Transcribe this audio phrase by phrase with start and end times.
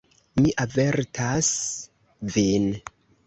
[0.39, 1.51] Mi avertas
[2.37, 2.67] vin.